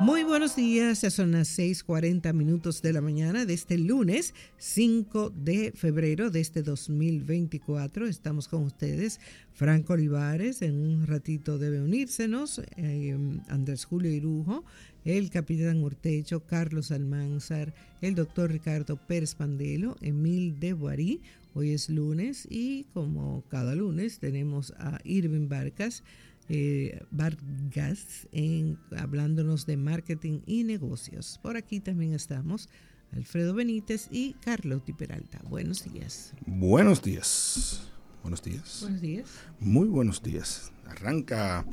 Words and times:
Muy 0.00 0.24
buenos 0.24 0.56
días, 0.56 1.02
ya 1.02 1.10
son 1.10 1.32
las 1.32 1.48
6:40 1.56 2.32
minutos 2.32 2.82
de 2.82 2.92
la 2.92 3.00
mañana 3.00 3.46
de 3.46 3.54
este 3.54 3.78
lunes 3.78 4.34
5 4.58 5.30
de 5.30 5.70
febrero 5.70 6.30
de 6.30 6.40
este 6.40 6.62
2024. 6.64 8.08
Estamos 8.08 8.48
con 8.48 8.64
ustedes, 8.64 9.20
Franco 9.52 9.92
Olivares, 9.92 10.62
en 10.62 10.74
un 10.74 11.06
ratito 11.06 11.58
debe 11.58 11.80
unírsenos, 11.80 12.60
eh, 12.76 13.16
Andrés 13.48 13.84
Julio 13.84 14.10
Irujo, 14.10 14.64
el 15.04 15.30
capitán 15.30 15.82
Urtecho, 15.84 16.40
Carlos 16.40 16.90
Almanzar, 16.90 17.72
el 18.00 18.16
doctor 18.16 18.50
Ricardo 18.50 18.96
Pérez 18.96 19.36
Pandelo, 19.36 19.96
Emil 20.00 20.58
de 20.58 20.72
Boarí. 20.72 21.20
Hoy 21.54 21.70
es 21.70 21.88
lunes 21.88 22.48
y 22.50 22.86
como 22.94 23.44
cada 23.48 23.76
lunes 23.76 24.18
tenemos 24.18 24.72
a 24.76 24.98
Irving 25.04 25.48
Barcas 25.48 26.02
eh, 26.48 27.00
Vargas 27.10 28.28
en, 28.32 28.78
hablándonos 28.96 29.66
de 29.66 29.76
marketing 29.76 30.40
y 30.46 30.64
negocios. 30.64 31.38
Por 31.42 31.56
aquí 31.56 31.80
también 31.80 32.14
estamos 32.14 32.68
Alfredo 33.12 33.54
Benítez 33.54 34.08
y 34.10 34.34
Carlos 34.34 34.82
Peralta. 34.98 35.40
Buenos 35.48 35.84
días. 35.84 36.34
Buenos 36.46 37.02
días. 37.02 37.88
Buenos 38.22 38.42
días. 38.42 38.78
Buenos 38.82 39.00
días. 39.00 39.28
Muy 39.60 39.88
buenos 39.88 40.22
días. 40.22 40.72
Arranca 40.86 41.64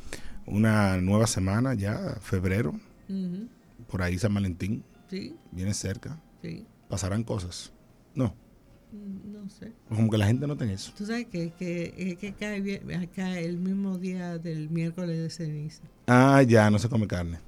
una 0.45 0.99
nueva 1.01 1.27
semana 1.27 1.73
ya, 1.73 2.17
febrero. 2.21 2.79
Por 3.87 4.01
ahí 4.01 4.17
San 4.17 4.33
Valentín. 4.33 4.83
Sí. 5.09 5.35
Viene 5.51 5.73
cerca. 5.73 6.21
Sí. 6.41 6.65
Pasarán 6.89 7.23
cosas. 7.23 7.73
No. 8.15 8.35
Mm, 8.91 9.31
no 9.33 9.49
sé. 9.49 9.71
Como 9.89 10.09
que 10.09 10.17
la 10.17 10.27
gente 10.27 10.47
no 10.47 10.57
tiene 10.57 10.73
eso. 10.73 10.91
Tú 10.97 11.05
sabes 11.05 11.27
que, 11.27 11.51
que, 11.57 12.17
que 12.19 12.33
cae 12.33 12.81
acá 13.01 13.39
el 13.39 13.57
mismo 13.57 13.97
día 13.97 14.37
del 14.37 14.69
miércoles 14.69 15.17
de 15.17 15.29
ceniza. 15.29 15.83
Ah, 16.07 16.43
ya, 16.43 16.69
no 16.69 16.77
se 16.79 16.89
come 16.89 17.07
carne. 17.07 17.39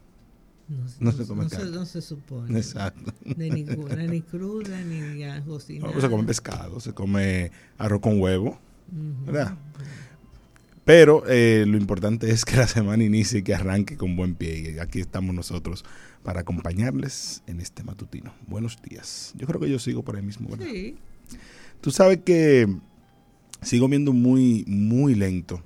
No, 0.69 0.85
no 0.99 1.11
se 1.11 1.25
come 1.27 1.47
carne. 1.47 1.65
Se, 1.65 1.71
no 1.71 1.85
se 1.85 2.01
supone. 2.01 2.57
Exacto. 2.57 3.13
De 3.25 3.49
ninguna, 3.49 3.95
ni 4.07 4.21
cruda, 4.21 4.81
ni 4.81 5.23
cocinada. 5.45 5.93
No, 5.93 6.01
se 6.01 6.09
come 6.09 6.23
pescado, 6.23 6.79
se 6.79 6.93
come 6.93 7.51
arroz 7.77 7.99
con 7.99 8.21
huevo, 8.21 8.57
¿verdad? 9.25 9.57
Pero 10.85 11.23
eh, 11.27 11.63
lo 11.65 11.77
importante 11.77 12.29
es 12.29 12.43
que 12.43 12.57
la 12.57 12.67
semana 12.67 13.03
inicie 13.03 13.39
y 13.39 13.43
que 13.43 13.55
arranque 13.55 13.95
con 13.95 14.15
buen 14.15 14.35
pie. 14.35 14.73
Y 14.75 14.79
aquí 14.79 14.99
estamos 14.99 15.33
nosotros 15.33 15.85
para 16.23 16.41
acompañarles 16.41 17.41
en 17.47 17.61
este 17.61 17.83
matutino. 17.83 18.33
Buenos 18.47 18.81
días. 18.81 19.33
Yo 19.37 19.47
creo 19.47 19.61
que 19.61 19.69
yo 19.69 19.79
sigo 19.79 20.03
por 20.03 20.17
ahí 20.17 20.21
mismo, 20.21 20.49
¿verdad? 20.49 20.65
Sí. 20.65 20.97
Tú 21.81 21.91
sabes 21.91 22.19
que 22.23 22.67
sigo 23.61 23.87
viendo 23.87 24.13
muy, 24.13 24.63
muy 24.67 25.15
lento 25.15 25.61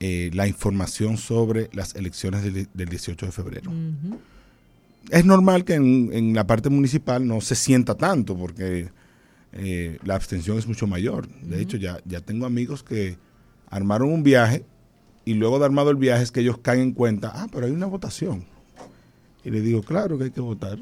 eh, 0.00 0.30
la 0.32 0.46
información 0.46 1.16
sobre 1.16 1.70
las 1.72 1.94
elecciones 1.94 2.42
del, 2.42 2.88
18 2.88 3.26
de 3.26 3.32
febrero. 3.32 3.72
Es 5.10 5.24
normal 5.24 5.64
que 5.64 5.74
en, 5.74 6.34
la 6.34 6.46
parte 6.46 6.70
municipal 6.70 7.26
no 7.26 7.40
se 7.40 7.54
sienta 7.54 7.96
tanto 7.96 8.36
porque 8.36 8.90
eh, 9.52 9.98
la 10.04 10.14
abstención 10.14 10.58
es 10.58 10.66
mucho 10.66 10.86
mayor. 10.86 11.28
De 11.42 11.60
hecho, 11.60 11.76
ya, 11.76 11.98
ya 12.04 12.20
tengo 12.20 12.46
amigos 12.46 12.82
que 12.82 13.16
armaron 13.70 14.12
un 14.12 14.22
viaje 14.22 14.64
y 15.24 15.34
luego 15.34 15.58
de 15.58 15.64
armado 15.66 15.90
el 15.90 15.96
viaje 15.96 16.22
es 16.22 16.30
que 16.30 16.40
ellos 16.40 16.58
caen 16.58 16.80
en 16.80 16.92
cuenta, 16.92 17.32
ah, 17.34 17.48
pero 17.52 17.66
hay 17.66 17.72
una 17.72 17.86
votación. 17.86 18.44
Y 19.44 19.50
le 19.50 19.60
digo, 19.60 19.82
claro 19.82 20.16
que 20.16 20.24
hay 20.24 20.30
que 20.30 20.40
votar. 20.40 20.78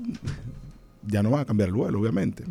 Ya 1.06 1.22
no 1.22 1.30
va 1.30 1.40
a 1.40 1.44
cambiar 1.44 1.68
el 1.68 1.74
vuelo, 1.74 2.00
obviamente. 2.00 2.44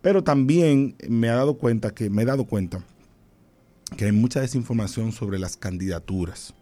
Pero 0.00 0.22
también 0.22 0.96
me, 1.08 1.28
ha 1.28 1.34
dado 1.34 1.58
cuenta 1.58 1.92
que, 1.92 2.08
me 2.10 2.22
he 2.22 2.24
dado 2.24 2.44
cuenta 2.44 2.84
que 3.96 4.04
hay 4.04 4.12
mucha 4.12 4.40
desinformación 4.40 5.12
sobre 5.12 5.38
las 5.38 5.56
candidaturas. 5.56 6.54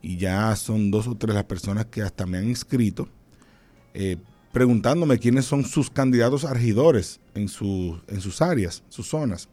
Y 0.00 0.16
ya 0.16 0.54
son 0.56 0.90
dos 0.90 1.08
o 1.08 1.16
tres 1.16 1.34
las 1.34 1.44
personas 1.44 1.86
que 1.86 2.02
hasta 2.02 2.24
me 2.24 2.38
han 2.38 2.48
inscrito 2.48 3.08
eh, 3.94 4.16
preguntándome 4.52 5.18
quiénes 5.18 5.44
son 5.44 5.64
sus 5.64 5.90
candidatos 5.90 6.44
a 6.44 6.54
regidores 6.54 7.20
en, 7.34 7.42
en 7.42 8.20
sus 8.20 8.42
áreas, 8.42 8.82
sus 8.88 9.08
zonas. 9.08 9.48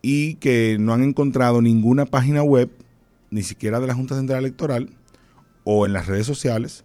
Y 0.00 0.34
que 0.36 0.76
no 0.80 0.92
han 0.92 1.02
encontrado 1.04 1.62
ninguna 1.62 2.06
página 2.06 2.42
web, 2.42 2.70
ni 3.30 3.42
siquiera 3.42 3.78
de 3.78 3.86
la 3.86 3.94
Junta 3.94 4.16
Central 4.16 4.40
Electoral, 4.40 4.90
o 5.64 5.86
en 5.86 5.92
las 5.92 6.06
redes 6.06 6.26
sociales, 6.26 6.84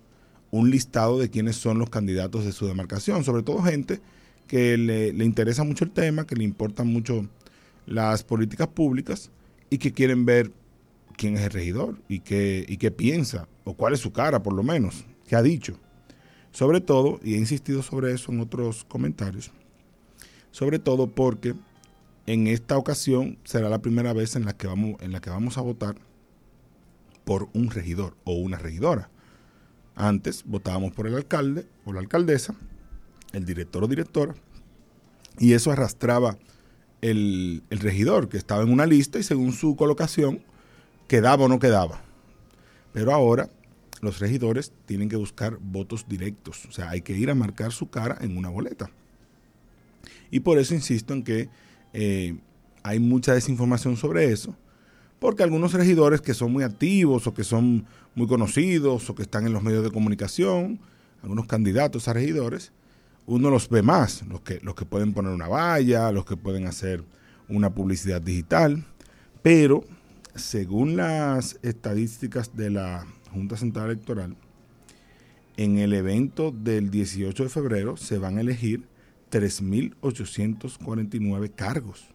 un 0.51 0.69
listado 0.69 1.17
de 1.17 1.29
quiénes 1.29 1.55
son 1.55 1.79
los 1.79 1.89
candidatos 1.89 2.45
de 2.45 2.51
su 2.51 2.67
demarcación. 2.67 3.23
Sobre 3.23 3.43
todo 3.43 3.63
gente 3.63 4.01
que 4.47 4.77
le, 4.77 5.09
interesa 5.23 5.63
mucho 5.63 5.85
el 5.85 5.91
tema, 5.91 6.25
que 6.25 6.35
le 6.35 6.43
importan 6.43 6.87
mucho 6.87 7.27
las 7.85 8.23
políticas 8.23 8.67
públicas 8.67 9.29
y 9.69 9.77
que 9.77 9.93
quieren 9.93 10.25
ver 10.25 10.51
quién 11.17 11.35
es 11.35 11.43
el 11.43 11.51
regidor 11.51 12.01
y 12.07 12.21
qué, 12.21 12.65
y 12.67 12.77
qué 12.77 12.91
piensa, 12.91 13.47
o 13.63 13.73
cuál 13.73 13.93
es 13.93 13.99
su 13.99 14.11
cara 14.11 14.41
por 14.41 14.53
lo 14.53 14.63
menos, 14.63 15.05
qué 15.27 15.35
ha 15.35 15.41
dicho. 15.41 15.77
Sobre 16.51 16.81
todo, 16.81 17.19
y 17.23 17.35
he 17.35 17.37
insistido 17.37 17.83
sobre 17.83 18.13
eso 18.13 18.31
en 18.31 18.39
otros 18.39 18.85
comentarios, 18.85 19.51
sobre 20.51 20.79
todo 20.79 21.07
porque 21.07 21.53
en 22.25 22.47
esta 22.47 22.77
ocasión 22.77 23.37
será 23.43 23.69
la 23.69 23.81
primera 23.81 24.13
vez 24.13 24.35
en 24.35 24.45
la 24.45 24.53
que 24.53 24.67
vamos, 24.67 25.01
en 25.01 25.11
la 25.11 25.21
que 25.21 25.29
vamos 25.29 25.57
a 25.57 25.61
votar 25.61 25.95
por 27.25 27.49
un 27.53 27.69
regidor 27.69 28.15
o 28.23 28.33
una 28.33 28.57
regidora. 28.57 29.09
Antes 29.95 30.43
votábamos 30.45 30.93
por 30.93 31.07
el 31.07 31.15
alcalde 31.15 31.67
o 31.85 31.93
la 31.93 31.99
alcaldesa 31.99 32.55
el 33.33 33.45
director 33.45 33.83
o 33.83 33.87
directora, 33.87 34.35
y 35.39 35.53
eso 35.53 35.71
arrastraba 35.71 36.37
el, 37.01 37.63
regidor, 37.69 38.29
que 38.29 38.37
estaba 38.37 38.63
en 38.63 38.71
una 38.71 38.85
lista 38.85 39.19
y 39.19 39.23
según 39.23 39.53
su 39.53 39.75
colocación, 39.75 40.41
quedaba 41.07 41.45
o 41.45 41.47
no 41.47 41.59
quedaba. 41.59 42.01
Pero 42.93 43.13
ahora 43.13 43.49
los 44.01 44.19
regidores 44.19 44.73
tienen 44.85 45.09
que 45.09 45.15
buscar 45.15 45.57
votos 45.59 46.05
directos, 46.07 46.65
o 46.65 46.71
sea, 46.71 46.89
hay 46.89 47.01
que 47.01 47.17
ir 47.17 47.29
a 47.29 47.35
marcar 47.35 47.71
su 47.71 47.89
cara 47.89 48.17
en 48.21 48.37
una 48.37 48.49
boleta. 48.49 48.89
Y 50.31 50.41
por 50.41 50.57
eso 50.57 50.73
insisto 50.73 51.13
en 51.13 51.23
que 51.23 51.49
eh, 51.93 52.37
hay 52.83 52.99
mucha 52.99 53.33
desinformación 53.33 53.97
sobre 53.97 54.31
eso, 54.31 54.55
porque 55.19 55.43
algunos 55.43 55.73
regidores 55.73 56.21
que 56.21 56.33
son 56.33 56.51
muy 56.51 56.63
activos 56.63 57.27
o 57.27 57.33
que 57.33 57.43
son 57.43 57.85
muy 58.15 58.27
conocidos 58.27 59.09
o 59.09 59.15
que 59.15 59.23
están 59.23 59.45
en 59.45 59.53
los 59.53 59.63
medios 59.63 59.83
de 59.83 59.91
comunicación, 59.91 60.79
algunos 61.21 61.47
candidatos 61.47 62.07
a 62.07 62.13
regidores, 62.13 62.71
uno 63.27 63.51
los 63.51 63.69
ve 63.69 63.83
más, 63.83 64.25
los 64.27 64.41
que, 64.41 64.59
los 64.61 64.73
que 64.73 64.85
pueden 64.85 65.13
poner 65.13 65.33
una 65.33 65.49
valla, 65.49 66.11
los 66.11 66.25
que 66.25 66.37
pueden 66.37 66.65
hacer 66.65 67.03
una 67.49 67.71
publicidad 67.73 68.21
digital, 68.21 68.85
pero 69.43 69.83
según 70.33 70.95
las 70.95 71.59
estadísticas 71.61 72.55
de 72.55 72.69
la 72.71 73.05
Junta 73.31 73.57
Central 73.57 73.91
Electoral, 73.91 74.35
en 75.57 75.77
el 75.77 75.93
evento 75.93 76.51
del 76.51 76.89
18 76.89 77.43
de 77.43 77.49
febrero 77.49 77.97
se 77.97 78.17
van 78.17 78.37
a 78.37 78.41
elegir 78.41 78.87
3.849 79.31 81.51
cargos, 81.53 82.07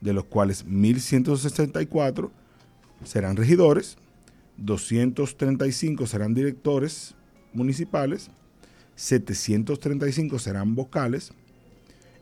de 0.00 0.12
los 0.12 0.26
cuales 0.26 0.64
1.164 0.66 2.30
serán 3.02 3.34
regidores, 3.36 3.96
235 4.58 6.06
serán 6.06 6.34
directores 6.34 7.16
municipales, 7.52 8.30
735 8.96 10.38
serán 10.38 10.74
vocales 10.74 11.32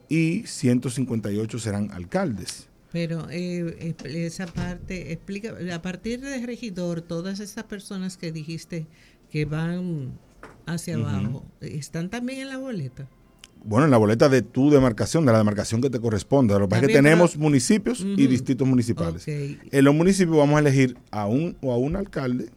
y 0.08 0.44
158 0.46 1.58
serán 1.58 1.90
alcaldes. 1.92 2.68
Pero 2.92 3.26
eh, 3.30 3.94
esa 4.04 4.46
parte, 4.46 5.12
explica, 5.12 5.54
a 5.72 5.82
partir 5.82 6.20
de 6.20 6.44
regidor, 6.44 7.00
todas 7.00 7.40
esas 7.40 7.64
personas 7.64 8.18
que 8.18 8.32
dijiste 8.32 8.86
que 9.30 9.46
van 9.46 10.12
hacia 10.66 10.96
abajo, 10.96 11.42
¿están 11.62 12.10
también 12.10 12.40
en 12.40 12.48
la 12.48 12.58
boleta? 12.58 13.08
Bueno, 13.64 13.86
en 13.86 13.90
la 13.92 13.96
boleta 13.96 14.28
de 14.28 14.42
tu 14.42 14.70
demarcación, 14.70 15.24
de 15.24 15.32
la 15.32 15.38
demarcación 15.38 15.80
que 15.80 15.88
te 15.88 16.00
corresponde. 16.00 16.52
Lo 16.54 16.66
que 16.66 16.68
pasa 16.68 16.82
es 16.82 16.88
que 16.88 16.94
tenemos 16.94 17.38
municipios 17.38 18.00
y 18.00 18.26
distritos 18.26 18.68
municipales. 18.68 19.26
En 19.26 19.84
los 19.84 19.94
municipios 19.94 20.36
vamos 20.36 20.56
a 20.56 20.60
elegir 20.60 20.96
a 21.10 21.26
un 21.26 21.56
o 21.62 21.72
a 21.72 21.78
un 21.78 21.96
alcalde 21.96 22.50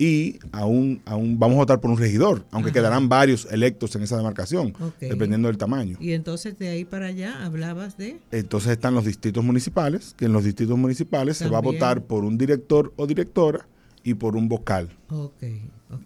y 0.00 0.38
aún, 0.52 1.02
aún 1.04 1.38
vamos 1.38 1.56
a 1.56 1.58
votar 1.58 1.78
por 1.78 1.90
un 1.90 1.98
regidor, 1.98 2.46
aunque 2.52 2.72
quedarán 2.72 3.10
varios 3.10 3.46
electos 3.52 3.94
en 3.96 4.02
esa 4.02 4.16
demarcación, 4.16 4.72
dependiendo 4.98 5.48
del 5.48 5.58
tamaño. 5.58 5.98
Y 6.00 6.12
entonces 6.12 6.58
de 6.58 6.68
ahí 6.68 6.86
para 6.86 7.08
allá 7.08 7.44
hablabas 7.44 7.98
de... 7.98 8.18
Entonces 8.30 8.72
están 8.72 8.94
los 8.94 9.04
distritos 9.04 9.44
municipales, 9.44 10.14
que 10.16 10.24
en 10.24 10.32
los 10.32 10.42
distritos 10.42 10.78
municipales 10.78 11.36
se 11.36 11.50
va 11.50 11.58
a 11.58 11.60
votar 11.60 12.02
por 12.02 12.24
un 12.24 12.38
director 12.38 12.94
o 12.96 13.06
directora 13.06 13.68
y 14.02 14.14
por 14.14 14.36
un 14.36 14.48
vocal. 14.48 14.88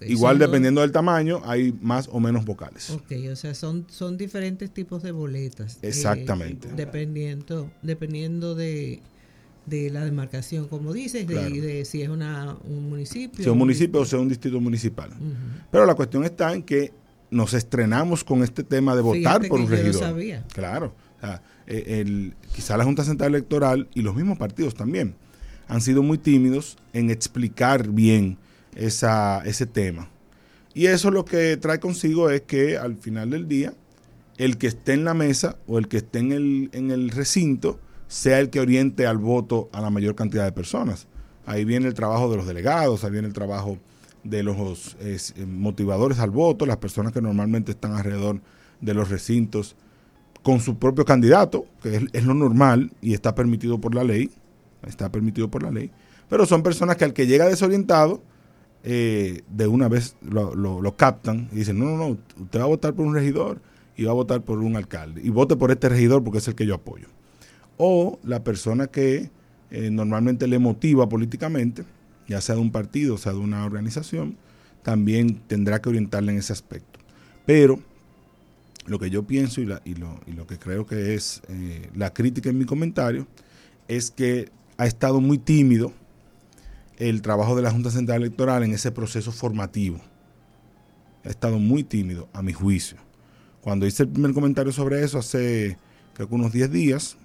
Igual 0.00 0.40
dependiendo 0.40 0.80
del 0.80 0.90
tamaño, 0.90 1.40
hay 1.44 1.72
más 1.80 2.08
o 2.10 2.18
menos 2.18 2.44
vocales. 2.44 2.90
Ok, 2.90 3.12
o 3.30 3.36
sea, 3.36 3.54
son, 3.54 3.86
son 3.88 4.16
diferentes 4.16 4.74
tipos 4.74 5.04
de 5.04 5.12
boletas. 5.12 5.76
Eh, 5.76 5.88
Exactamente. 5.88 6.66
dependiendo, 6.74 7.70
dependiendo 7.80 8.56
de 8.56 9.00
de 9.66 9.90
la 9.90 10.04
demarcación, 10.04 10.68
como 10.68 10.92
dices, 10.92 11.26
de, 11.26 11.84
si 11.84 12.02
es 12.02 12.08
una, 12.08 12.56
un 12.64 12.88
municipio. 12.88 13.36
Si 13.36 13.42
es 13.42 13.48
un 13.48 13.58
municipio 13.58 14.00
o 14.00 14.04
sea 14.04 14.18
un 14.18 14.28
distrito 14.28 14.60
municipal. 14.60 15.10
Pero 15.70 15.86
la 15.86 15.94
cuestión 15.94 16.24
está 16.24 16.52
en 16.52 16.62
que 16.62 16.92
nos 17.30 17.54
estrenamos 17.54 18.22
con 18.22 18.42
este 18.42 18.62
tema 18.62 18.94
de 18.94 19.02
votar 19.02 19.46
por 19.48 19.60
un 19.60 19.68
regidor. 19.68 19.94
sabía. 19.94 20.44
Claro. 20.52 20.94
Eh, 21.66 22.00
el, 22.00 22.34
quizá 22.54 22.76
la 22.76 22.84
Junta 22.84 23.04
Central 23.04 23.34
Electoral 23.34 23.88
y 23.94 24.02
los 24.02 24.14
mismos 24.14 24.36
partidos 24.36 24.74
también 24.74 25.14
han 25.68 25.80
sido 25.80 26.02
muy 26.02 26.18
tímidos 26.18 26.76
en 26.92 27.10
explicar 27.10 27.88
bien 27.88 28.36
esa, 28.74 29.42
ese 29.46 29.66
tema. 29.66 30.10
Y 30.74 30.86
eso 30.86 31.10
lo 31.10 31.24
que 31.24 31.56
trae 31.56 31.80
consigo 31.80 32.30
es 32.30 32.42
que 32.42 32.76
al 32.76 32.96
final 32.96 33.30
del 33.30 33.48
día, 33.48 33.72
el 34.36 34.58
que 34.58 34.66
esté 34.66 34.92
en 34.92 35.04
la 35.04 35.14
mesa 35.14 35.56
o 35.66 35.78
el 35.78 35.88
que 35.88 35.98
esté 35.98 36.18
en 36.18 36.32
el, 36.32 36.70
en 36.72 36.90
el 36.90 37.10
recinto 37.10 37.78
sea 38.14 38.38
el 38.38 38.48
que 38.48 38.60
oriente 38.60 39.08
al 39.08 39.18
voto 39.18 39.68
a 39.72 39.80
la 39.80 39.90
mayor 39.90 40.14
cantidad 40.14 40.44
de 40.44 40.52
personas. 40.52 41.08
Ahí 41.46 41.64
viene 41.64 41.88
el 41.88 41.94
trabajo 41.94 42.30
de 42.30 42.36
los 42.36 42.46
delegados, 42.46 43.02
ahí 43.02 43.10
viene 43.10 43.26
el 43.26 43.34
trabajo 43.34 43.76
de 44.22 44.44
los 44.44 44.96
eh, 45.00 45.18
motivadores 45.44 46.20
al 46.20 46.30
voto, 46.30 46.64
las 46.64 46.76
personas 46.76 47.12
que 47.12 47.20
normalmente 47.20 47.72
están 47.72 47.92
alrededor 47.94 48.40
de 48.80 48.94
los 48.94 49.10
recintos 49.10 49.74
con 50.44 50.60
su 50.60 50.78
propio 50.78 51.04
candidato, 51.04 51.66
que 51.82 52.06
es, 52.12 52.24
lo 52.24 52.34
normal 52.34 52.92
y 53.02 53.14
está 53.14 53.34
permitido 53.34 53.80
por 53.80 53.96
la 53.96 54.04
ley, 54.04 54.30
está 54.86 55.10
permitido 55.10 55.50
por 55.50 55.64
la 55.64 55.72
ley, 55.72 55.90
pero 56.28 56.46
son 56.46 56.62
personas 56.62 56.96
que 56.96 57.04
al 57.04 57.14
que 57.14 57.26
llega 57.26 57.48
desorientado, 57.48 58.22
eh, 58.84 59.42
de 59.48 59.66
una 59.66 59.88
vez 59.88 60.14
lo, 60.22 60.96
captan 60.96 61.48
y 61.50 61.56
dicen, 61.56 61.80
no, 61.80 61.86
no, 61.86 61.96
no, 61.96 62.18
usted 62.42 62.60
va 62.60 62.64
a 62.64 62.68
votar 62.68 62.94
por 62.94 63.06
un 63.06 63.14
regidor 63.14 63.60
y 63.96 64.04
va 64.04 64.12
a 64.12 64.14
votar 64.14 64.42
por 64.42 64.60
un 64.60 64.76
alcalde, 64.76 65.20
y 65.20 65.30
vote 65.30 65.56
por 65.56 65.72
este 65.72 65.88
regidor 65.88 66.22
porque 66.22 66.38
es 66.38 66.46
el 66.46 66.54
que 66.54 66.64
yo 66.64 66.76
apoyo. 66.76 67.08
O 67.76 68.18
la 68.22 68.44
persona 68.44 68.86
que 68.86 69.30
eh, 69.70 69.90
normalmente 69.90 70.46
le 70.46 70.58
motiva 70.58 71.08
políticamente, 71.08 71.84
ya 72.28 72.40
sea 72.40 72.54
de 72.54 72.60
un 72.60 72.70
partido, 72.70 73.18
sea 73.18 73.32
de 73.32 73.38
una 73.38 73.64
organización, 73.64 74.36
también 74.82 75.40
tendrá 75.46 75.80
que 75.80 75.88
orientarle 75.88 76.32
en 76.32 76.38
ese 76.38 76.52
aspecto. 76.52 77.00
Pero 77.46 77.80
lo 78.86 78.98
que 78.98 79.10
yo 79.10 79.24
pienso 79.24 79.60
y, 79.60 79.64
lo, 79.66 80.46
que 80.46 80.58
creo 80.58 80.86
que 80.86 81.14
es 81.14 81.42
eh, 81.48 81.88
la 81.94 82.12
crítica 82.12 82.50
en 82.50 82.58
mi 82.58 82.66
comentario 82.66 83.26
es 83.88 84.10
que 84.10 84.50
ha 84.76 84.86
estado 84.86 85.20
muy 85.20 85.38
tímido 85.38 85.92
el 86.98 87.22
trabajo 87.22 87.56
de 87.56 87.62
la 87.62 87.70
Junta 87.70 87.90
Central 87.90 88.22
Electoral 88.22 88.62
en 88.62 88.72
ese 88.72 88.92
proceso 88.92 89.32
formativo. 89.32 90.00
Ha 91.24 91.30
estado 91.30 91.58
muy 91.58 91.82
tímido, 91.82 92.28
a 92.32 92.42
mi 92.42 92.52
juicio. 92.52 92.98
Cuando 93.60 93.86
hice 93.86 94.02
el 94.02 94.10
primer 94.10 94.34
comentario 94.34 94.72
sobre 94.72 95.02
eso 95.02 95.18
hace 95.18 95.78
creo 96.12 96.28
que 96.28 96.34
unos 96.34 96.52
10 96.52 96.70
días, 96.70 97.16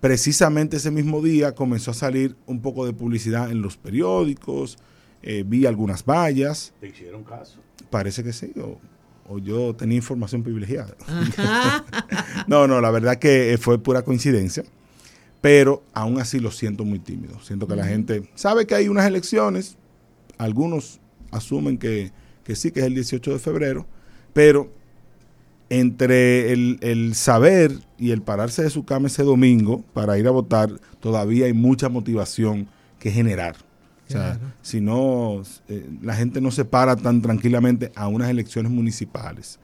precisamente 0.00 0.76
ese 0.76 0.90
mismo 0.90 1.22
día 1.22 1.54
comenzó 1.54 1.90
a 1.90 1.94
salir 1.94 2.36
un 2.46 2.60
poco 2.60 2.86
de 2.86 2.92
publicidad 2.92 3.50
en 3.50 3.62
los 3.62 3.76
periódicos, 3.76 4.78
eh, 5.22 5.44
vi 5.46 5.66
algunas 5.66 6.04
vallas. 6.04 6.72
¿Te 6.80 6.88
hicieron 6.88 7.24
caso? 7.24 7.58
Parece 7.90 8.22
que 8.22 8.32
sí, 8.32 8.52
o, 8.56 9.38
yo 9.38 9.74
tenía 9.74 9.96
información 9.96 10.42
privilegiada. 10.42 10.94
no, 12.46 12.66
no, 12.66 12.80
la 12.80 12.90
verdad 12.90 13.18
que 13.18 13.58
fue 13.60 13.78
pura 13.78 14.02
coincidencia, 14.02 14.64
pero 15.40 15.82
aún 15.92 16.18
así 16.18 16.40
lo 16.40 16.50
siento 16.50 16.84
muy 16.84 16.98
tímido. 16.98 17.38
Siento 17.40 17.66
que 17.66 17.76
la 17.76 17.84
gente 17.84 18.30
sabe 18.34 18.66
que 18.66 18.74
hay 18.74 18.88
unas 18.88 19.06
elecciones, 19.06 19.76
algunos 20.38 21.00
asumen 21.30 21.76
que, 21.76 22.10
que 22.44 22.56
sí, 22.56 22.70
que 22.70 22.80
es 22.80 22.86
el 22.86 22.94
18 22.94 23.32
de 23.32 23.38
febrero, 23.38 23.86
pero 24.32 24.72
entre 25.70 26.52
el, 26.52 27.14
saber 27.14 27.72
y 27.98 28.10
el 28.10 28.22
pararse 28.22 28.62
de 28.62 28.70
su 28.70 28.84
cama 28.84 29.08
ese 29.08 29.22
domingo 29.22 29.82
para 29.92 30.18
ir 30.18 30.26
a 30.26 30.30
votar, 30.30 30.70
todavía 31.00 31.46
hay 31.46 31.52
mucha 31.52 31.88
motivación 31.88 32.68
que 32.98 33.10
generar. 33.10 33.56
O 34.08 34.10
sea, 34.10 34.40
si 34.62 34.80
no, 34.80 35.42
eh, 35.68 35.86
la 36.00 36.14
gente 36.14 36.40
no 36.40 36.50
se 36.50 36.64
para 36.64 36.96
tan 36.96 37.20
tranquilamente 37.20 37.92
a 37.94 38.08
unas 38.08 38.30
elecciones 38.30 38.72
municipales. 38.72 39.58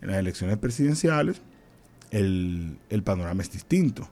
En 0.00 0.08
las 0.08 0.18
elecciones 0.18 0.56
presidenciales, 0.56 1.42
el, 2.10 2.78
panorama 3.04 3.42
es 3.42 3.52
distinto. 3.52 4.08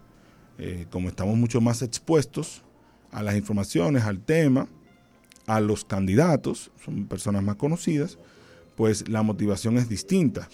Eh, 0.59 0.87
como 0.91 1.09
estamos 1.09 1.37
mucho 1.39 1.63
más 1.63 1.81
expuestos 1.81 2.63
a 3.11 3.23
las 3.23 3.37
informaciones, 3.37 4.05
al 4.05 4.21
tema, 4.21 4.69
a 5.47 5.61
los 5.61 5.87
candidatos, 5.87 6.71
son 6.85 7.07
personas 7.07 7.43
más 7.43 7.57
conocidas, 7.57 8.19
pues 8.77 9.09
la 9.09 9.23
motivación 9.23 9.79
es 9.79 9.89
distinta. 9.89 10.49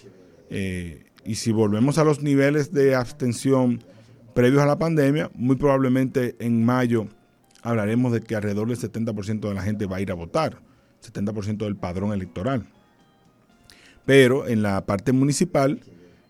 Eh, 0.49 1.05
y 1.25 1.35
si 1.35 1.51
volvemos 1.51 1.97
a 1.97 2.03
los 2.03 2.21
niveles 2.21 2.71
de 2.71 2.95
abstención 2.95 3.83
previos 4.33 4.61
a 4.61 4.65
la 4.65 4.77
pandemia, 4.77 5.29
muy 5.33 5.55
probablemente 5.55 6.35
en 6.39 6.63
mayo 6.63 7.07
hablaremos 7.63 8.13
de 8.13 8.21
que 8.21 8.35
alrededor 8.35 8.67
del 8.67 8.77
70% 8.77 9.49
de 9.49 9.53
la 9.53 9.61
gente 9.61 9.87
va 9.87 9.97
a 9.97 10.01
ir 10.01 10.11
a 10.11 10.15
votar, 10.15 10.61
70% 11.03 11.57
del 11.57 11.75
padrón 11.75 12.13
electoral. 12.13 12.65
Pero 14.05 14.47
en 14.47 14.61
la 14.61 14.85
parte 14.85 15.11
municipal, 15.11 15.81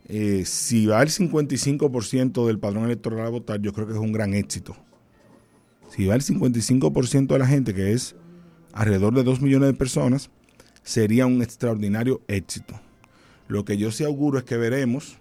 eh, 0.07 0.43
si 0.45 0.87
va 0.87 1.03
el 1.03 1.09
55% 1.09 2.47
del 2.47 2.59
padrón 2.59 2.85
electoral 2.85 3.25
a 3.25 3.29
votar, 3.29 3.61
yo 3.61 3.73
creo 3.73 3.85
que 3.85 3.93
es 3.93 3.99
un 3.99 4.11
gran 4.11 4.33
éxito. 4.33 4.75
Si 5.89 6.05
va 6.05 6.15
el 6.15 6.21
55% 6.21 7.27
de 7.27 7.39
la 7.39 7.47
gente, 7.47 7.73
que 7.73 7.91
es 7.91 8.15
alrededor 8.73 9.13
de 9.13 9.23
2 9.23 9.41
millones 9.41 9.69
de 9.69 9.77
personas, 9.77 10.29
sería 10.81 11.25
un 11.25 11.41
extraordinario 11.41 12.21
éxito. 12.27 12.79
Lo 13.47 13.65
que 13.65 13.77
yo 13.77 13.91
sí 13.91 14.03
auguro 14.03 14.37
es 14.37 14.43
que 14.43 14.57
veremos, 14.57 15.17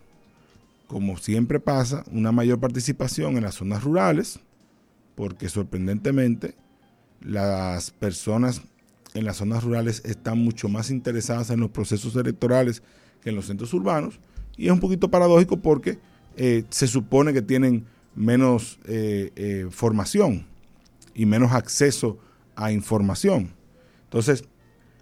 como 0.87 1.17
siempre 1.17 1.61
pasa, 1.61 2.05
una 2.11 2.33
mayor 2.33 2.59
participación 2.59 3.37
en 3.37 3.45
las 3.45 3.57
zonas 3.57 3.85
rurales, 3.85 4.41
porque 5.15 5.49
sorprendentemente 5.49 6.55
las 7.21 7.91
personas 7.91 8.63
en 9.15 9.25
las 9.25 9.39
zonas 9.39 9.65
rurales 9.65 10.03
están 10.05 10.39
mucho 10.39 10.69
más 10.69 10.91
interesadas 10.91 11.51
en 11.51 11.61
los 11.61 11.71
procesos 11.71 12.15
electorales 12.17 12.83
que 13.23 13.31
en 13.31 13.37
los 13.37 13.47
centros 13.47 13.73
urbanos, 13.73 14.19
y 14.57 14.67
es 14.67 14.73
un 14.73 14.81
poquito 14.81 15.11
paradójico 15.11 15.59
porque 15.59 15.99
eh, 16.37 16.65
se 16.71 16.87
supone 16.87 17.33
que 17.33 17.43
tienen 17.43 17.87
menos 18.15 18.79
eh, 18.87 19.33
eh, 19.37 19.67
formación 19.71 20.47
y 21.15 21.27
menos 21.27 21.53
acceso 21.53 22.19
a 22.55 22.73
información. 22.73 23.51
Entonces, 24.05 24.45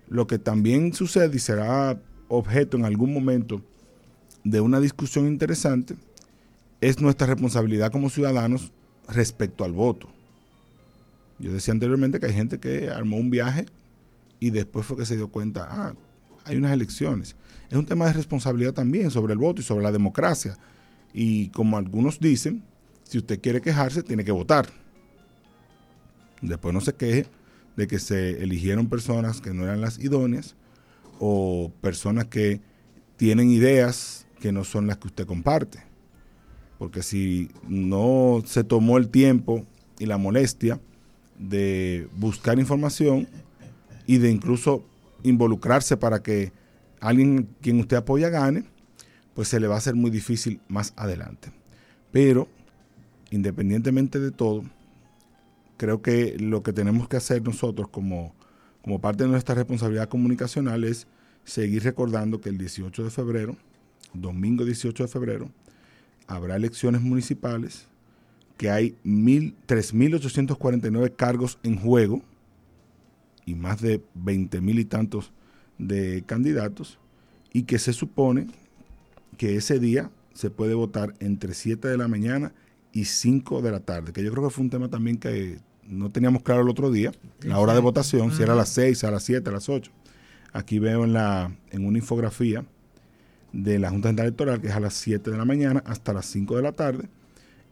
lo 0.09 0.27
que 0.27 0.39
también 0.39 0.93
sucede 0.93 1.37
y 1.37 1.39
será 1.39 2.01
objeto 2.29 2.77
en 2.77 2.85
algún 2.85 3.13
momento 3.13 3.63
de 4.43 4.61
una 4.61 4.81
discusión 4.81 5.27
interesante 5.27 5.97
es 6.81 7.01
nuestra 7.01 7.27
responsabilidad 7.27 7.91
como 7.91 8.11
ciudadanos 8.11 8.73
respecto 9.09 9.65
al 9.65 9.73
voto. 9.73 10.09
Yo 11.39 11.53
decía 11.53 11.73
anteriormente 11.73 12.21
que 12.21 12.27
hay 12.27 12.35
gente 12.35 12.61
que 12.61 12.91
armó 12.91 13.17
un 13.17 13.31
viaje 13.31 13.67
y 14.39 14.51
después 14.51 14.87
fue 14.87 14.97
que 14.97 15.07
se 15.07 15.17
dio 15.17 15.29
cuenta, 15.29 15.67
ah, 15.71 15.95
hay 16.45 16.57
unas 16.57 16.73
elecciones. 16.73 17.37
Es 17.71 17.77
un 17.77 17.87
tema 17.87 18.07
de 18.07 18.13
responsabilidad 18.13 18.75
también 18.75 19.11
sobre 19.11 19.33
el 19.33 19.39
voto 19.39 19.61
y 19.61 19.65
sobre 19.65 19.83
la 19.83 19.93
democracia. 19.93 20.57
Y 21.13 21.49
como 21.49 21.79
algunos 21.79 22.21
dicen, 22.21 22.63
si 23.05 23.19
usted 23.19 23.41
quiere 23.41 23.61
quejarse, 23.61 24.03
tiene 24.03 24.25
que 24.25 24.33
votar. 24.33 24.69
Después 26.43 26.75
no 26.75 26.81
se 26.81 26.95
queje 26.95 27.27
de 27.77 27.87
que 27.87 27.99
se 27.99 28.43
eligieron 28.43 28.89
personas 28.89 29.41
que 29.41 29.55
no 29.55 29.65
eran 29.65 29.81
las 29.81 29.99
idóneas 29.99 30.55
o 31.19 31.73
personas 31.81 32.27
que 32.27 32.61
tienen 33.17 33.51
ideas 33.51 34.27
que 34.41 34.53
no 34.53 34.65
son 34.65 34.87
las 34.87 34.99
que 34.99 35.09
usted 35.09 35.27
comparte. 35.27 35.83
Porque 36.79 37.03
si 37.03 37.51
no 37.67 38.43
se 38.45 38.65
tomó 38.65 38.99
el 38.99 39.09
tiempo 39.09 39.65
y 39.99 40.07
la 40.07 40.19
molestia 40.19 40.81
de 41.39 42.09
buscar 42.17 42.59
información 42.59 43.29
y 44.07 44.19
de 44.19 44.31
incluso 44.31 44.85
involucrarse 45.23 45.97
para 45.97 46.23
que 46.23 46.53
alguien 47.01 47.49
quien 47.61 47.81
usted 47.81 47.97
apoya 47.97 48.29
gane, 48.29 48.65
pues 49.35 49.49
se 49.49 49.61
le 49.61 49.67
va 49.67 49.75
a 49.75 49.79
hacer 49.79 49.95
muy 49.95 50.11
difícil 50.11 50.61
más 50.69 50.93
adelante. 50.97 51.51
Pero, 52.13 52.49
independientemente 53.31 54.21
de 54.21 54.31
todo, 54.31 54.63
creo 55.77 56.03
que 56.03 56.37
lo 56.39 56.63
que 56.63 56.73
tenemos 56.73 57.09
que 57.09 57.17
hacer 57.17 57.43
nosotros 57.43 57.89
como 57.89 58.35
como 58.85 59.01
parte 59.01 59.25
de 59.25 59.31
nuestra 59.31 59.55
responsabilidad 59.55 60.11
comunicacional 60.11 60.85
es 60.85 61.07
seguir 61.43 61.85
recordando 61.85 62.43
que 62.43 62.51
el 62.51 62.59
18 62.59 63.05
de 63.05 63.11
febrero, 63.11 63.57
domingo 64.13 64.67
18 64.67 65.05
de 65.05 65.09
febrero, 65.09 65.51
habrá 66.27 66.57
elecciones 66.57 67.01
municipales, 67.01 67.87
que 68.59 68.69
hay 68.69 68.95
3.849 69.03 71.17
cargos 71.17 71.59
en 71.63 71.77
juego 71.77 72.21
y 73.47 73.55
más 73.55 73.81
de 73.81 74.03
20.000 74.23 74.79
y 74.79 74.85
tantos 74.85 75.33
de 75.79 76.23
candidatos, 76.27 76.99
y 77.55 77.63
que 77.63 77.79
se 77.79 77.95
supone 77.95 78.49
que 79.39 79.57
ese 79.57 79.79
día 79.79 80.11
se 80.35 80.51
puede 80.51 80.75
votar 80.75 81.15
entre 81.21 81.55
7 81.55 81.89
de 81.89 81.97
la 81.97 82.07
mañana 82.07 82.53
y 82.93 83.07
5 83.07 83.63
de 83.63 83.71
la 83.71 83.81
tarde, 83.81 84.13
que 84.13 84.23
yo 84.23 84.31
creo 84.31 84.45
que 84.45 84.51
fue 84.51 84.65
un 84.65 84.69
tema 84.69 84.91
también 84.91 85.17
que 85.17 85.57
no 85.89 86.11
teníamos 86.11 86.43
claro 86.43 86.63
el 86.63 86.69
otro 86.69 86.91
día, 86.91 87.13
la 87.41 87.59
hora 87.59 87.75
de 87.75 87.81
votación, 87.81 88.33
si 88.33 88.43
era 88.43 88.53
a 88.55 88.57
las 88.57 88.69
6, 88.71 89.05
a 89.05 89.11
las 89.11 89.23
7, 89.25 89.49
a 89.49 89.53
las 89.53 89.69
8. 89.69 89.91
Aquí 90.53 90.79
veo 90.79 91.05
en, 91.05 91.13
la, 91.13 91.55
en 91.71 91.87
una 91.87 91.99
infografía 91.99 92.65
de 93.53 93.79
la 93.79 93.91
Junta 93.91 94.09
Central 94.09 94.29
Electoral 94.29 94.61
que 94.61 94.69
es 94.69 94.75
a 94.75 94.81
las 94.81 94.95
7 94.95 95.31
de 95.31 95.37
la 95.37 95.45
mañana 95.45 95.83
hasta 95.87 96.13
las 96.13 96.27
5 96.27 96.57
de 96.57 96.63
la 96.63 96.73
tarde. 96.73 97.09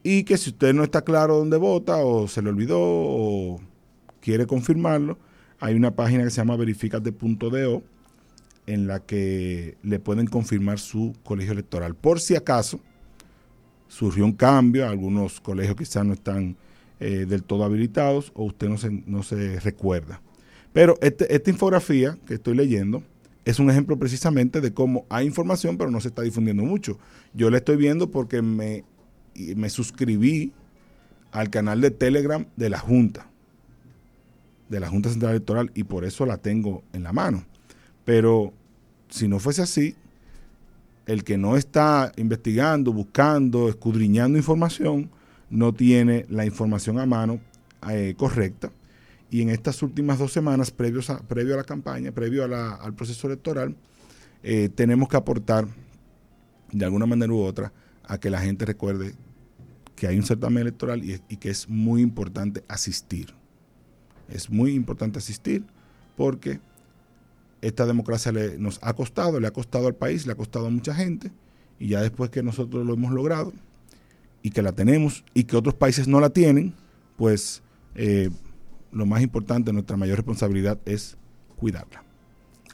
Y 0.02 0.25
que 0.25 0.37
si 0.37 0.50
usted 0.50 0.75
no 0.75 0.83
está 0.83 1.02
claro 1.02 1.37
dónde 1.37 1.57
vota 1.57 1.97
o 1.99 2.26
se 2.26 2.42
le 2.42 2.50
olvidó 2.50 2.78
o 2.81 3.61
quiere 4.21 4.47
confirmarlo, 4.47 5.19
hay 5.61 5.75
una 5.75 5.92
página 5.92 6.25
que 6.25 6.31
se 6.31 6.37
llama 6.37 6.57
verificate.do 6.57 7.83
en 8.66 8.87
la 8.87 9.00
que 9.00 9.76
le 9.83 9.99
pueden 9.99 10.26
confirmar 10.26 10.78
su 10.78 11.14
colegio 11.25 11.52
electoral. 11.52 11.95
Por 11.95 12.21
si 12.21 12.35
acaso 12.35 12.81
surgió 13.88 14.25
un 14.25 14.33
cambio, 14.33 14.88
algunos 14.88 15.40
colegios 15.40 15.76
quizás 15.76 16.04
no 16.04 16.14
están 16.14 16.57
eh, 17.02 17.26
del 17.26 17.42
todo 17.42 17.64
habilitados 17.64 18.30
o 18.35 18.44
usted 18.44 18.68
no 18.68 18.78
se, 18.78 18.90
no 19.06 19.25
se 19.25 19.59
recuerda. 19.59 20.23
Pero 20.73 20.97
este, 21.00 21.35
esta 21.35 21.50
infografía 21.50 22.16
que 22.26 22.35
estoy 22.35 22.54
leyendo 22.54 23.02
es 23.44 23.59
un 23.59 23.68
ejemplo 23.71 23.99
precisamente 23.99 24.61
de 24.61 24.73
cómo 24.73 25.04
hay 25.09 25.26
información, 25.26 25.76
pero 25.76 25.90
no 25.90 26.00
se 26.00 26.09
está 26.09 26.23
difundiendo 26.23 26.62
mucho. 26.62 27.00
Yo 27.35 27.50
la 27.50 27.59
estoy 27.59 27.76
viendo 27.76 28.12
porque 28.12 28.40
me, 28.40 28.85
me 29.56 29.68
suscribí 29.68 30.52
al 31.32 31.50
canal 31.50 31.80
de 31.80 31.90
Telegram 31.90 32.47
de 32.54 32.71
la 32.71 32.78
Junta, 32.78 33.26
de 34.68 34.78
la 34.78 34.88
Junta 34.88 35.11
Central 35.11 35.32
Electoral, 35.32 35.73
y 35.75 35.82
por 35.82 36.04
eso 36.04 36.25
la 36.25 36.37
tengo 36.37 36.85
en 36.92 37.02
la 37.02 37.12
mano. 37.12 37.44
Pero 38.04 38.52
si 39.09 39.26
no 39.26 39.40
fuese 39.40 39.62
así, 39.62 39.97
el 41.06 41.25
que 41.25 41.37
no 41.37 41.56
está 41.56 42.12
investigando, 42.16 42.92
buscando, 42.92 43.68
escudriñando 43.68 44.38
información, 44.38 45.11
no 45.52 45.75
tiene 45.75 46.25
la 46.30 46.47
información 46.47 46.99
a 46.99 47.06
mano 47.06 47.38
eh, 47.88 48.14
correcta. 48.16 48.73
Y 49.30 49.42
en 49.42 49.50
estas 49.50 49.82
últimas 49.82 50.18
dos 50.18 50.32
semanas, 50.32 50.71
previos 50.71 51.11
a, 51.11 51.21
previo 51.21 51.54
a 51.54 51.59
la 51.59 51.64
campaña, 51.64 52.11
previo 52.11 52.44
al 52.44 52.94
proceso 52.94 53.26
electoral, 53.26 53.76
eh, 54.42 54.71
tenemos 54.75 55.09
que 55.09 55.16
aportar 55.16 55.68
de 56.73 56.85
alguna 56.85 57.06
manera 57.06 57.32
u 57.32 57.38
otra 57.38 57.73
a 58.04 58.18
que 58.18 58.30
la 58.30 58.40
gente 58.40 58.64
recuerde 58.64 59.14
que 59.94 60.06
hay 60.06 60.16
un 60.16 60.25
certamen 60.25 60.62
electoral 60.62 61.04
y, 61.04 61.21
y 61.28 61.37
que 61.37 61.50
es 61.50 61.68
muy 61.68 62.00
importante 62.00 62.64
asistir. 62.66 63.35
Es 64.28 64.50
muy 64.50 64.73
importante 64.73 65.18
asistir 65.18 65.64
porque 66.16 66.61
esta 67.61 67.85
democracia 67.85 68.32
le, 68.32 68.59
nos 68.59 68.78
ha 68.82 68.94
costado, 68.94 69.38
le 69.38 69.47
ha 69.47 69.52
costado 69.52 69.87
al 69.87 69.94
país, 69.94 70.26
le 70.26 70.32
ha 70.32 70.37
costado 70.37 70.66
a 70.66 70.71
mucha 70.71 70.94
gente, 70.94 71.30
y 71.78 71.88
ya 71.88 72.00
después 72.00 72.30
que 72.30 72.42
nosotros 72.42 72.87
lo 72.87 72.94
hemos 72.94 73.12
logrado 73.12 73.52
y 74.42 74.50
que 74.50 74.62
la 74.62 74.72
tenemos 74.72 75.25
y 75.34 75.44
que 75.44 75.56
otros 75.56 75.75
países 75.75 76.08
no 76.08 76.20
la 76.20 76.30
tienen, 76.30 76.75
pues 77.16 77.62
eh, 77.94 78.30
lo 78.90 79.06
más 79.06 79.22
importante, 79.22 79.72
nuestra 79.72 79.96
mayor 79.96 80.16
responsabilidad 80.16 80.78
es 80.84 81.16
cuidarla. 81.56 82.02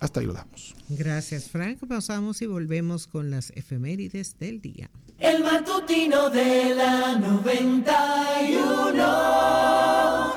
Hasta 0.00 0.20
ahí 0.20 0.26
lo 0.26 0.32
damos. 0.32 0.74
Gracias, 0.88 1.50
Frank. 1.50 1.78
Pasamos 1.88 2.40
y 2.42 2.46
volvemos 2.46 3.06
con 3.06 3.30
las 3.30 3.50
efemérides 3.56 4.36
del 4.38 4.60
día. 4.60 4.90
El 5.18 5.42
matutino 5.42 6.30
de 6.30 6.74
la 6.74 7.18
91. 7.18 10.07